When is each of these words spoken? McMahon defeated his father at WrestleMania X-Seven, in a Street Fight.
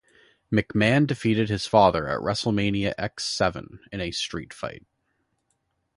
McMahon 0.51 1.05
defeated 1.05 1.49
his 1.49 1.67
father 1.67 2.07
at 2.07 2.17
WrestleMania 2.21 2.95
X-Seven, 2.97 3.81
in 3.91 4.01
a 4.01 4.09
Street 4.09 4.51
Fight. 4.51 4.87